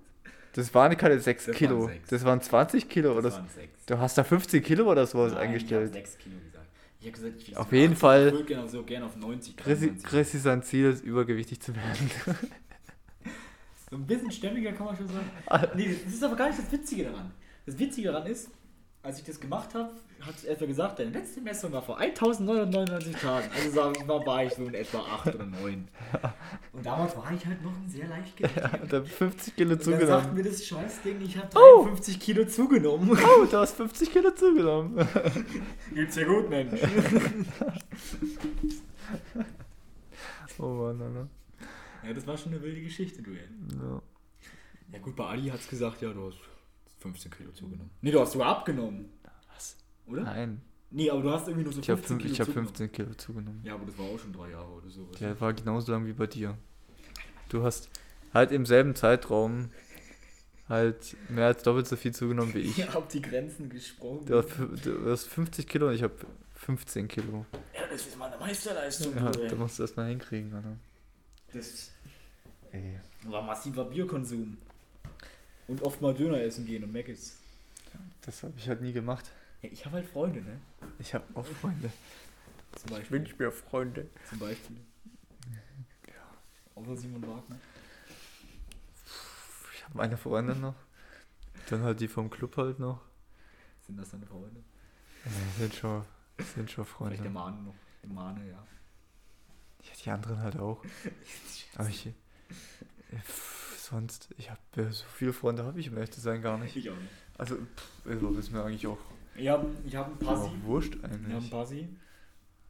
[0.53, 1.87] Das waren keine 6 Das waren Kilo.
[1.87, 2.09] sechs.
[2.09, 3.37] Das waren 20 Kilo Das oder so.
[3.37, 3.85] waren 6.
[3.87, 5.91] Du hast da 15 Kilo oder sowas eingestellt.
[5.91, 6.65] Ich habe 6 Kilo gesagt.
[7.01, 9.57] Ich habe gesagt, ich Auf jeden 80, Fall- Ich würde gerne so gerne auf 90
[9.57, 10.03] Chrissy, 93.
[10.09, 12.11] Chrissy sein Ziel ist, übergewichtig zu werden.
[13.87, 15.29] So ein bisschen stämmiger kann man schon sagen.
[15.75, 17.31] Nee, das ist aber gar nicht das Witzige daran.
[17.67, 18.49] Das Witzige daran ist,
[19.05, 19.89] als ich das gemacht habe,
[20.21, 23.47] hat es etwa gesagt, deine letzte Messung war vor 1999 Tagen.
[23.55, 25.87] Also sagen wir mal, war ich so in etwa 8 oder 9.
[26.73, 29.99] Und damals war ich halt noch ein sehr leicht Hat er 50 Kilo Und dann
[29.99, 30.33] sagt zugenommen.
[30.33, 31.83] mir das Scheißding, ich habe Oh.
[31.83, 33.11] 53 Kilo zugenommen.
[33.11, 35.07] Oh, du hast 50 Kilo zugenommen.
[35.93, 36.79] Geht's dir gut, Mensch?
[40.57, 41.27] Oh Mann, Alter.
[42.07, 43.31] Ja, das war schon eine wilde Geschichte, du.
[43.31, 44.01] Ja.
[44.93, 46.37] Ja gut, bei Ali hat's gesagt, ja, du hast
[47.05, 47.91] 15 Kilo zugenommen.
[48.01, 49.09] Nee, du hast sogar abgenommen.
[49.53, 49.77] Was?
[50.07, 50.23] Oder?
[50.23, 52.67] Nein, Nee, aber du hast irgendwie nur so ich habe 15 Kilo ich hab zugenommen.
[52.75, 53.61] 15 Kilo zugenommen.
[53.65, 55.03] Ja, aber das war auch schon drei Jahre oder so.
[55.19, 56.57] Der war genauso lang wie bei dir.
[57.49, 57.89] Du hast
[58.33, 59.71] halt im selben Zeitraum
[60.69, 62.79] halt mehr als doppelt so viel zugenommen wie ich.
[62.79, 64.25] Ich hab die Grenzen gesprochen.
[64.25, 64.49] Du hast,
[64.85, 66.15] du hast 50 Kilo und ich habe
[66.53, 67.45] 15 Kilo.
[67.73, 69.15] Ja, das ist mal eine Meisterleistung.
[69.15, 70.77] Ja, du, da musst du das mal hinkriegen, Alter.
[71.51, 71.91] Das
[72.71, 72.99] Ey.
[73.25, 74.57] war massiver Bierkonsum.
[75.67, 77.37] Und oft mal Döner essen gehen und Mc's.
[78.21, 79.31] Das habe ich halt nie gemacht.
[79.61, 80.59] Ja, ich habe halt Freunde, ne?
[80.99, 81.91] Ich habe auch Freunde.
[82.75, 83.19] Zum Beispiel.
[83.19, 84.07] wünsche mir Freunde.
[84.29, 84.77] Zum Beispiel.
[86.75, 87.57] Außer Simon Wagner.
[89.73, 90.75] Ich habe meine Freunde noch.
[91.69, 93.01] Dann halt die vom Club halt noch.
[93.87, 94.61] Sind das deine Freunde?
[95.23, 96.03] Ja, sind schon,
[96.55, 97.29] sind schon Vielleicht der Freunde.
[97.29, 97.75] Mane noch.
[98.03, 98.67] Der Mane, ja.
[99.83, 100.83] Ja, die anderen halt auch.
[101.75, 102.09] Aber ich.
[103.85, 104.59] Äh, sonst, ich habe
[104.91, 106.75] so viele Freunde habe ich, ehrlich zu sein, gar nicht.
[106.75, 107.09] Ich auch nicht.
[107.37, 108.97] Also, pff, also ist mir eigentlich auch,
[109.35, 110.47] Ich habe ich hab einen Passi.
[110.47, 111.51] auch wurscht Ich habe einen eigentlich.
[111.51, 111.89] Passi.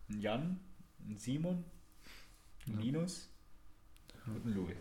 [0.10, 0.60] Einen Jan.
[1.06, 1.64] Einen Simon.
[2.68, 2.82] Einen Ja.
[2.84, 3.30] Linus.
[4.26, 4.76] Und einen Louis.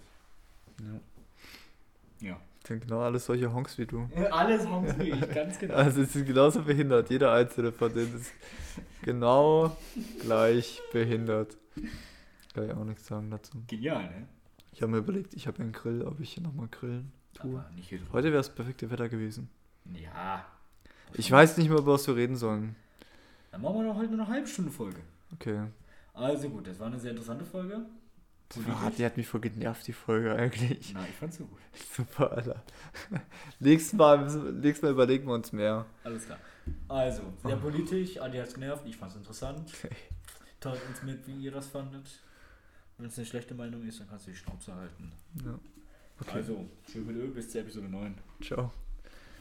[0.80, 2.28] Ja.
[2.28, 2.40] Ja.
[2.66, 4.08] Sind genau alles solche Honks wie du.
[4.30, 4.94] Alles Hongs
[5.34, 5.74] ganz genau.
[5.74, 7.10] Also, sie sind genauso behindert.
[7.10, 8.32] Jeder einzelne von denen ist
[9.02, 9.76] genau
[10.22, 11.58] gleich behindert.
[12.54, 13.62] Kann ich auch nichts sagen dazu.
[13.66, 14.28] Genial, ne?
[14.74, 17.64] Ich habe mir überlegt, ich habe einen Grill, ob ich nochmal grillen tue.
[17.76, 18.00] Hier.
[18.12, 19.48] Heute wäre das perfekte Wetter gewesen.
[19.84, 20.44] Ja.
[21.12, 22.74] Ich weiß nicht mehr, über was wir reden sollen.
[23.52, 24.98] Dann machen wir doch heute nur eine halbe Stunde Folge.
[25.32, 25.68] Okay.
[26.12, 27.82] Also gut, das war eine sehr interessante Folge.
[28.68, 30.92] Ah, die hat mich voll genervt, die Folge eigentlich.
[30.92, 31.58] Na, ich fand's so gut.
[31.96, 32.62] Super, Alter.
[33.60, 35.86] nächstes, Mal, nächstes Mal überlegen wir uns mehr.
[36.02, 36.38] Alles klar.
[36.88, 39.72] Also, sehr politisch, Adi hat's genervt, ich fand's interessant.
[40.60, 42.08] Teilt uns mit, wie ihr das fandet.
[42.98, 45.12] Wenn es eine schlechte Meinung ist, dann kannst du die Schnauze halten.
[45.44, 45.58] Ja.
[46.20, 46.30] Okay.
[46.32, 48.14] Also, schön mit Öl bis zur Episode 9.
[48.40, 48.72] Ciao.